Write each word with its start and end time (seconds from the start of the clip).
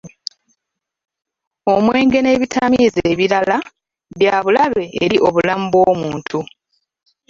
Omwenge 1.73 2.19
n'ebitamiiza 2.21 3.01
ebirala 3.11 3.57
byabulabe 4.17 4.83
eri 5.03 5.17
obulamu 5.27 5.65
bw'omuntu. 5.73 6.39